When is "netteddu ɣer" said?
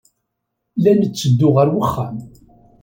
0.99-1.67